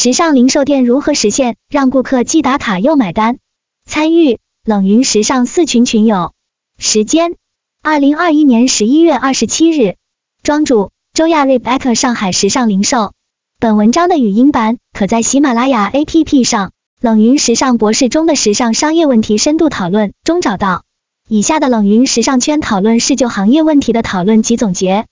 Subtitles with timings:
[0.00, 3.38] 时尚零售店如何实现让顾客既打卡又买单？
[3.84, 6.34] 参与冷云时尚四群群友。
[6.78, 7.34] 时间：
[7.82, 9.96] 二零二一年十一月二十七日。
[10.44, 13.12] 庄主：周亚瑞 Back 上海时尚零售。
[13.58, 16.70] 本文章的语音版可在喜马拉雅 APP 上
[17.00, 20.84] 冷云时尚博士中的时尚商业问题深度讨论中找到。
[21.28, 25.06] 以下的冷云时尚圈讨论是就行业问题的讨论及总结，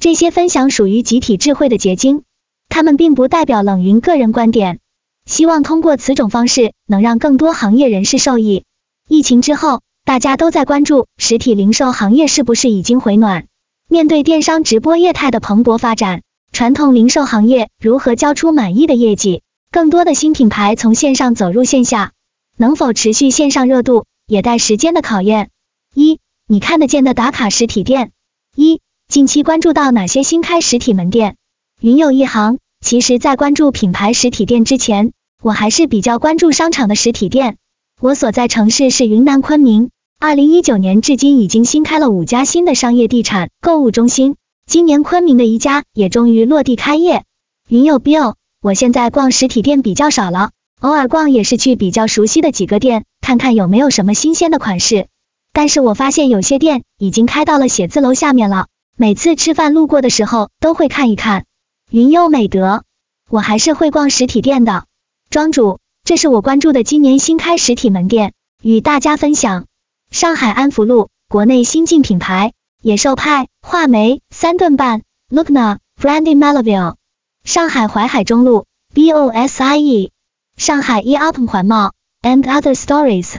[0.00, 2.24] 这些分享属于集体智慧的结晶。
[2.72, 4.78] 他们并不代表冷云个人观点，
[5.26, 8.64] 希望通过此种方式能让更多行业人士受益。
[9.06, 13.44] 疫情之后，大家都在关注实体零售行业是不是已经回暖。
[13.90, 19.42] 面对电商直播业态的蓬勃发展，传统零售行业如何交出满意的业绩？
[19.70, 22.12] 更多的新品牌从线上走入线下，
[22.56, 25.50] 能否持续线上热度，也待时间的考验。
[25.94, 28.12] 一，你看得见的打卡实体店。
[28.56, 31.36] 一，近期关注到哪些新开实体门店？
[31.82, 35.10] 云有一行，其实，在关注品牌实体店之前，
[35.42, 37.56] 我还是比较关注商场的实体店。
[38.00, 47.24] 我所在城市是云南昆明，二零一九年至今已经新开了五家新的商业地产购物中心，今年昆明的一家也终于落地开业。
[47.68, 55.08] 云有 Bill，我现在逛实体店比较少了，偶尔逛也是去比较熟悉的几个店，看看有没有什么新鲜的款式。
[55.52, 61.44] 但是我发现有些店已经开到了写字楼下面了，每次吃饭路过的时候都会看一看。
[61.92, 62.84] 云优美德，
[63.28, 64.86] 我还是会逛实体店的。
[65.28, 69.66] 庄主，这是我关注的今年新开实体门店，与大家分享。
[70.10, 76.94] 上海安福路，国内新晋品牌，野兽派、画眉、三顿半、Lookna、Brandy Melville。
[77.44, 80.12] 上海淮海中路，BOSIE。
[80.56, 83.34] 上海 E UP 环贸，And Other Stories。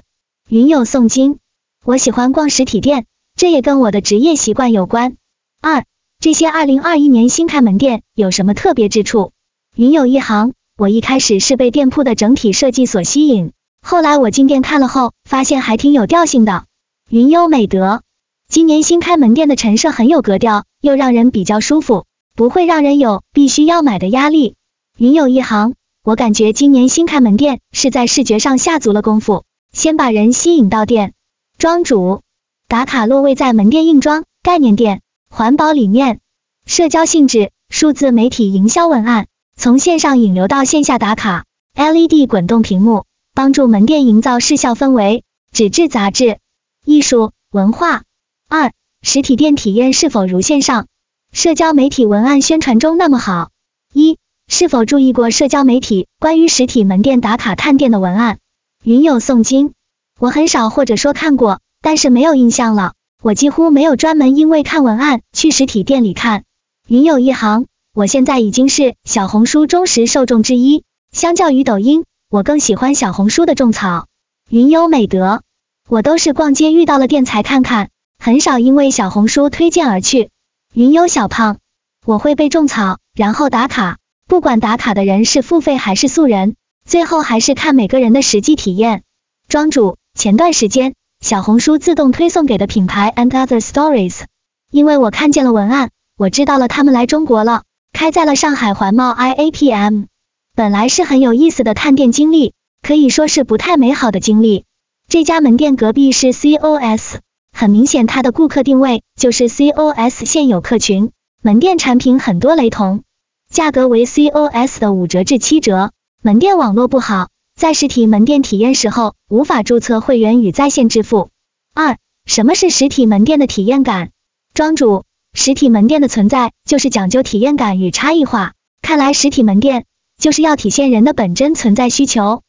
[0.47, 1.39] 云友诵经，
[1.83, 5.17] 我喜欢逛实体店，这也跟我的职业习惯有关。
[5.59, 5.85] 二。
[6.23, 9.33] 这些二零二一年新开门店有什么特别之处？
[9.75, 16.63] 云有一行，我一开始是被店铺的整体设计所吸引，后来我进店看了后，发现还挺有调性的。
[17.09, 18.03] 云优美德，
[18.47, 22.05] 今年新开门店的陈设很有格调，又让人比较舒服，
[22.35, 24.55] 不会让人有必须要买的压力。
[24.97, 25.73] 云有一行，
[26.05, 29.43] 我感觉今年新开门店是在视觉上下足了功夫，
[29.73, 31.11] 先把人吸引到店。
[31.57, 32.21] 庄主，
[32.69, 35.01] 打卡落位在门店硬装概念店。
[35.35, 36.19] 环保理念、
[36.67, 39.25] 社交性质、数字媒体营销文案，
[39.57, 45.23] 从线上引流到线下打卡，LED 滚动屏幕帮助门店营造视效氛围。
[45.51, 46.37] 纸质杂志、
[46.85, 48.03] 艺术文化。
[48.47, 50.85] 二、实体店体验是否如线上？
[51.31, 53.49] 社交媒体文案宣传中那么好？
[53.91, 58.37] 一、是否注意过社交媒体关于实体门店打卡探店的文案？
[58.83, 59.73] 云有诵经，
[60.19, 62.93] 我很少或者说看过，但是没有印象了。
[63.23, 66.43] 我几乎没有专门因为看文案去实体店里看。
[66.89, 70.83] 云有一行，我现在已经是小红书忠实受众之一。
[71.13, 74.07] 相较于抖音，我更喜欢小红书的种草。
[74.49, 75.41] 云有美德，
[75.87, 80.29] 我都是逛街遇到了店才看看，很少因为小红书推荐而去。
[80.73, 81.59] 云有小胖，
[82.05, 89.03] 我会被种草，然后打卡，不管打卡的人是付费还是素人，最后还是看每个人的实际体验。
[89.47, 90.93] 庄主，前段时间。
[91.23, 94.23] 小红书自动推送给的品牌 and other stories，
[94.69, 97.63] 因为我看见了文案，我知道了他们来中国了，
[97.93, 100.07] 开在了上海环贸 IAPM。
[100.53, 102.53] 本来是很有意思的探店经历，
[102.85, 104.65] 可以说是不太美好的经历。
[105.07, 107.19] 这家门店隔壁是 COS，
[107.53, 111.11] 很明显它的顾客定位就是 COS 现有客群，
[111.41, 113.03] 门店产品很多雷同，
[113.49, 115.91] 价格为 COS 的五折至七折，
[116.21, 117.29] 门店网络不好。
[117.63, 121.29] 在实体门店体验时候，无法注册会员与在线支付。
[121.73, 124.09] 二，什么是实体门店的体验感？
[124.53, 128.51] 庄主，实体门店的存在就是讲究体验感与差异化。
[128.81, 129.85] 看来实体门店
[130.19, 132.41] 就是要体现人的本真存在需求。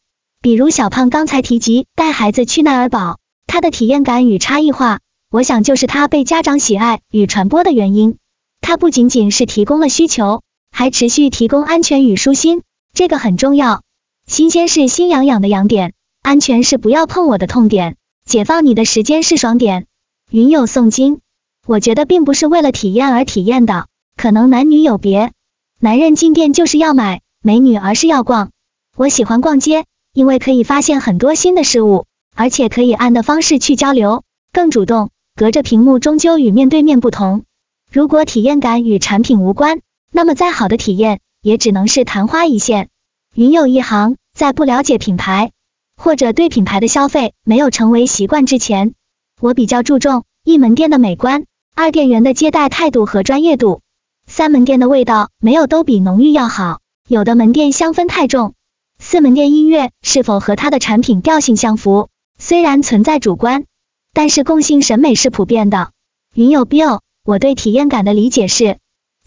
[0.43, 4.99] 比如小胖刚才提及带孩子去奈尔堡，他的体验感与差异化，
[5.31, 8.17] 我想就是他被家长喜爱与传播的原因。
[8.61, 10.43] 他不仅仅是提供了需求，
[10.73, 13.83] 还持续提供安全与舒心，这个很重要。
[14.27, 15.93] 新鲜是心痒痒的痒点，
[16.23, 19.87] 安全是不要碰我的痛点，解放你的时间是爽点。
[20.31, 21.21] 云有诵经，
[21.67, 23.87] 我觉得并不是为了体验而体验的，
[24.17, 25.33] 可能男女有别。
[25.79, 28.51] 男人进店就是要买，美女而是要逛。
[28.97, 29.85] 我喜欢逛街，
[30.15, 35.11] 因为可以发现很多新的事物，而且可以按的方式去交流，更主动。
[35.37, 37.43] 隔着屏幕终究与面对面不同。
[37.91, 39.81] 如果体验感与产品无关，
[40.13, 42.89] 那么再好的体验也只能是昙花一现。
[43.37, 45.51] 云有一行，在不了解品牌
[45.97, 48.95] 或者对品牌的消费没有成为习惯之前，
[49.41, 51.45] 我比较注重一门店的美观，
[51.75, 53.81] 二店员的接待态度和专业度，
[54.29, 56.79] 三门店的味道没有都比浓郁要好。
[57.09, 58.55] 有的门店香氛太重。
[59.01, 62.11] 四门店音乐是否和它的产品调性相符？
[62.39, 63.65] 虽然存在主观，
[64.13, 65.91] 但是共性审美是普遍的。
[66.37, 68.79] 云友 Bill，我对体验感的理解是，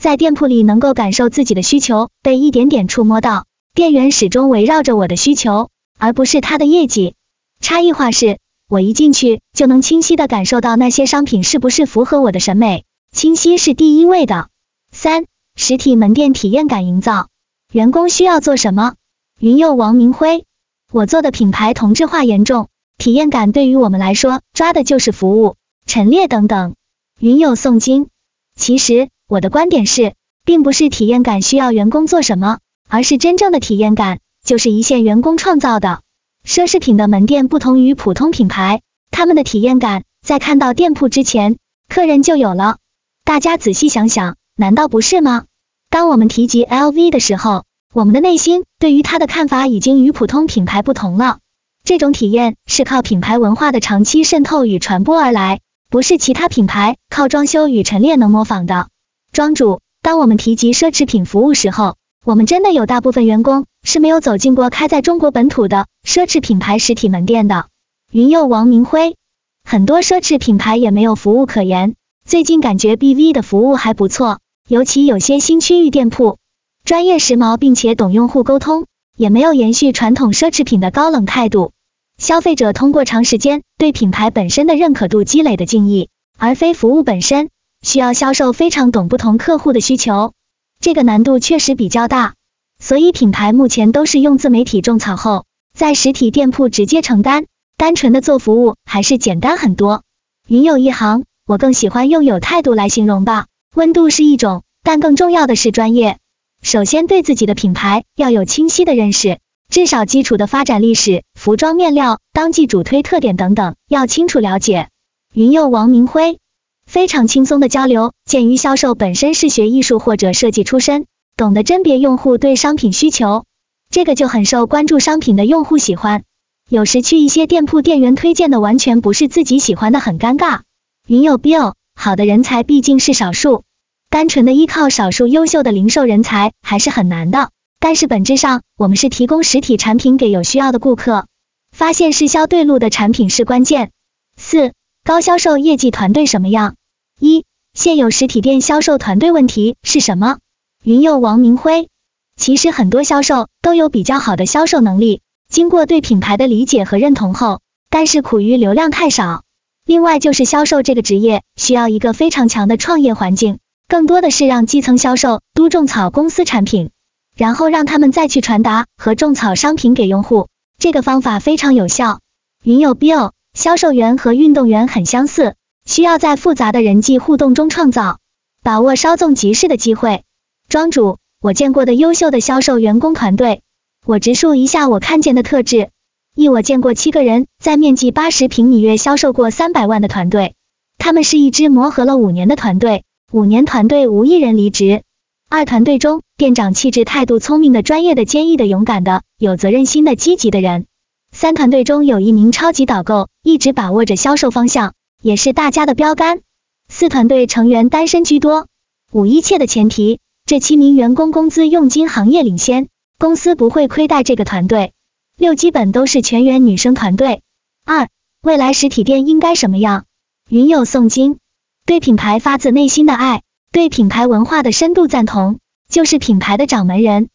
[0.01, 3.46] 在店铺里能够感受自己的需求被一点点触摸到，
[3.77, 5.69] 店员始终围绕着我的需求，
[5.99, 7.13] 而不是他的业绩。
[7.59, 14.49] 差异化是，我一进去就能清晰的感受到那些商品是不是符合我的审美，清晰是第一位的。
[14.91, 15.25] 三、
[15.55, 17.27] 实体门店体验感营造，
[17.71, 18.95] 员工需要做什么？
[19.39, 20.45] 云友王明辉，
[20.91, 26.73] 我做的品牌同质化严重，体验感对于我们来说抓的就是服务、陈列等等。
[27.19, 28.07] 云友诵经，
[28.55, 36.01] 其实我的观点是，并不是体验感需要员工做什么，而是真正的体验感就是一线员工创造的。
[36.45, 38.81] 奢侈品的门店不同于普通品牌，
[39.11, 41.57] 他们的体验感在看到店铺之前，
[41.89, 42.77] 客人就有了。
[43.25, 45.43] 大家仔细想想，难道不是吗？
[45.89, 51.39] 当我们提及 LV 的时候，我们的内心对于它的看法已经与普通品牌不同了。
[51.83, 55.59] 这种体验是靠品牌文化的长期渗透与传播而来，
[55.89, 58.87] 不是其他品牌靠装修与陈列能模仿的。
[59.31, 61.95] 庄主，当我们提及奢侈品服务时候，
[62.27, 67.67] 我们真的有大部分员工是没有走进过开在中国本土的奢侈品牌实体门店的。
[68.11, 69.15] 云佑王明辉，
[69.63, 71.95] 很多奢侈品牌也没有服务可言。
[72.25, 76.37] 最近感觉 BV 的服务还不错，尤其有些新区域店铺。
[76.83, 81.71] 专业时髦，并且懂用户沟通，也没有延续传统奢侈品的高冷态度。
[82.17, 87.47] 消费者通过长时间对品牌本身的认可度积累的敬意，而非服务本身，
[87.81, 90.33] 需要销售非常懂不同客户的需求，
[90.79, 92.35] 这个难度确实比较大。
[92.79, 95.45] 所以品牌目前都是用自媒体种草后，
[95.75, 97.45] 在实体店铺直接承担，
[97.75, 100.03] 单纯的做服务还是简单很多。
[100.47, 106.19] 云有一行，我更喜欢用有态度来形容吧，温度是一种，但更重要的是专业。
[106.61, 109.39] 首先，对自己的品牌要有清晰的认识，
[109.69, 114.89] 至少基础的发展历史、服装面料、当季主推特点等等要清楚了解。
[115.33, 116.39] 云佑王明辉，
[116.87, 118.13] 非常轻松的交流。
[118.25, 121.05] 鉴于销售本身是学艺术或者设计出身，
[121.35, 123.45] 懂得甄别用户对商品需求，
[123.91, 126.23] 这个就很受关注商品的用户喜欢。
[126.69, 130.61] 有时去一些店铺，店员推荐的完全不是自己喜欢的，很尴尬。
[131.07, 133.63] 云有 Bill，好的人才毕竟是少数。
[134.09, 141.27] 单纯的依靠少数优秀的零售人才还是很难的，但是本质上我们是提供实体产品给有需要的顾客，
[141.71, 143.91] 发现适销对路的产品是关键。
[144.37, 144.73] 四、
[145.07, 146.75] 高销售业绩团队什么样？
[147.17, 150.39] 一、现有实体店销售团队问题是什么？
[150.83, 151.87] 云佑王明辉，
[152.35, 159.43] 其实很多销售都有比较好的销售能力，经过对品牌的理解和认同后，但是苦于流量太少。
[159.85, 163.59] 另外就是销售这个职业需要一个非常强的创业环境。
[163.87, 166.89] 更多的是让基层销售督种草公司产品，
[167.33, 172.19] 然后让他们再去传达和种草商品给用户，这个方法非常有效。
[172.61, 178.19] 云友 Bill，销售员和运动员很相似，需要在复杂的人际互动中创造，
[178.61, 180.21] 把握稍纵即逝的机会。
[180.69, 183.63] 庄主，我见过的优秀的销售员工团队，
[184.05, 185.89] 我直述一下我看见的特质：
[186.35, 190.53] 一，我见过七个人在面积八十平米月销售过三百万的团队，
[190.99, 193.05] 他们是一支磨合了五年的团队。
[193.31, 195.01] 五年团队无一人离职。
[195.49, 200.85] 二团队中，店长气质、态度聪明的、专业的、坚毅的、勇敢的、有责任心的、积极的人。
[201.33, 206.41] 三团队中有一名超级导购，一直把握着销售方向，也是大家的标杆。
[206.89, 208.67] 四团队成员单身居多。
[209.13, 214.91] 五一切的前提，这七名员工工资佣金行业领先，公司不会亏待这个团队。
[215.37, 217.41] 六基本都是全员女生团队。
[217.85, 218.09] 二
[218.43, 220.03] 未来实体店应该什么样？
[220.49, 221.37] 云友诵经。
[221.85, 227.29] 对品牌发自内心的爱，对品牌文化的深度赞同，就是品牌的掌门人。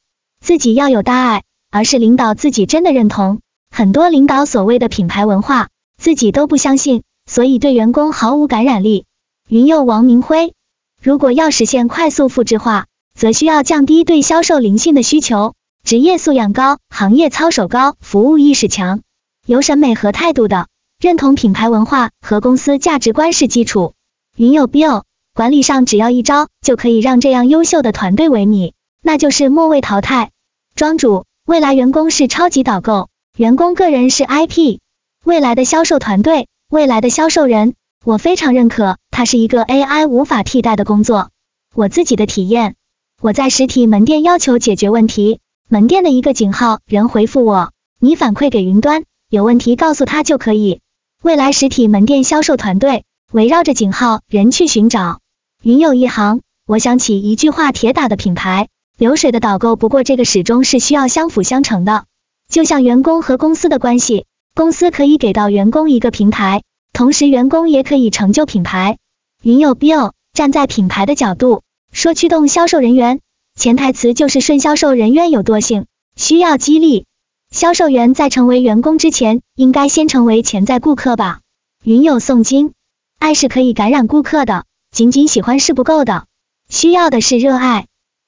[0.44, 3.40] 自己要有大爱，而是领导自己真的认同。
[3.70, 5.70] 很多领导所谓的品牌文化，
[6.02, 9.04] 自己都不相信，所以对员工毫无感染力。
[9.48, 10.52] 云佑王明辉，
[11.00, 15.54] 如果要实现快速复制化，则需要降低对销售灵性的需求，
[15.84, 19.02] 职业素养高，行业操守高，服务意识强，
[19.46, 20.66] 有审美和态度的，
[20.98, 23.94] 认同品牌文化和公司价值观是基础。
[24.36, 25.04] 云佑 Bill，
[25.34, 28.72] 管理上只要一招就可以让这样优秀的团队萎靡，
[29.04, 30.32] 那就是末位淘汰。
[30.74, 34.80] 庄主，未来员工是超级导购，员工个人是 IP，
[35.24, 37.74] 未来的销售团队，未来的销售人，
[38.04, 41.30] 我非常认可，它是一个 AI 无法替代的工作。
[41.74, 42.74] 我自己的体验，
[43.20, 45.38] 我在实体门店要求解决问题，
[45.68, 50.80] 门店的一个井号人回复我，你反馈给云端，有问题告诉他就可以。
[51.22, 53.04] 未来实体门店销售团队。
[53.30, 55.20] 围绕着井号人去寻找，
[55.62, 62.04] 云有一行，我想起一句话铁打的品牌，流水的导购，不过这个始终是需要相辅相成的。
[62.50, 68.98] 就像员工和公司的关系，公司可以给到员工一个平台，同时员工也可以成就品牌。
[69.42, 73.20] 云友 Bill 站在品牌的角度说，驱动销售人员，
[73.58, 77.06] 潜台词就是顺销售人员有惰性，需要激励。
[77.50, 81.40] 销售员在成为员工之前，应该先成为潜在顾客吧。
[81.82, 82.72] 云有诵经，
[83.18, 86.26] 爱是可以感染顾客的，仅仅喜欢是不够的，
[86.68, 87.86] 需要的是热爱。